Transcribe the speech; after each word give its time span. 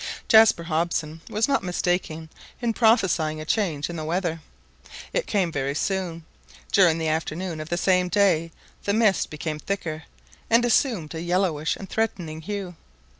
Jaspar 0.27 0.63
Hobson 0.63 1.21
was 1.29 1.47
not 1.47 1.61
mistaken 1.63 2.29
in 2.59 2.73
prophesying 2.73 3.39
a 3.39 3.45
change 3.45 3.87
in 3.87 3.97
the 3.97 4.03
weather. 4.03 4.41
It 5.13 5.27
came 5.27 5.51
very 5.51 5.75
soon. 5.75 6.25
During 6.71 6.97
the 6.97 7.07
afternoon 7.07 7.59
of 7.61 7.69
the 7.69 7.77
same 7.77 8.09
day 8.09 8.51
the 8.85 8.95
mist 8.95 9.29
became 9.29 9.59
thicker, 9.59 10.05
and 10.49 10.65
assumed 10.65 11.13
a 11.13 11.21
yellowish 11.21 11.75
and 11.75 11.87
threatening 11.87 12.41
hue. 12.41 12.73